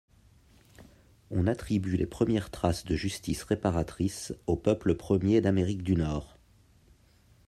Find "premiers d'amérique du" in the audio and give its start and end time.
4.95-5.95